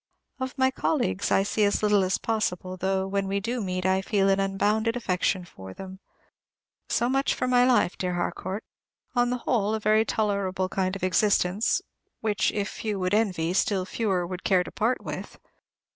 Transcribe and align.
Of 0.39 0.57
my 0.57 0.71
colleagues 0.71 1.29
I 1.29 1.43
see 1.43 1.63
as 1.63 1.83
little 1.83 2.03
as 2.03 2.17
possible, 2.17 2.75
though, 2.75 3.05
when 3.05 3.27
we 3.27 3.39
do 3.39 3.61
meet, 3.61 3.85
I 3.85 4.01
feel 4.01 4.29
an 4.29 4.39
unbounded 4.39 4.95
affection 4.95 5.45
for 5.45 5.75
them. 5.75 5.99
So 6.89 7.07
much 7.07 7.35
for 7.35 7.47
my 7.47 7.65
life, 7.67 7.99
dear 7.99 8.15
Harcourt; 8.15 8.63
on 9.15 9.29
the 9.29 9.37
whole, 9.45 9.75
a 9.75 9.79
very 9.79 10.03
tolerable 10.03 10.69
kind 10.69 10.95
of 10.95 11.03
existence, 11.03 11.83
which 12.19 12.51
if 12.51 12.67
few 12.67 12.97
would 12.97 13.13
envy, 13.13 13.53
still 13.53 13.85
fewer 13.85 14.25
would 14.25 14.43
care 14.43 14.63
to 14.63 14.71
part 14.71 15.03
with. 15.03 15.37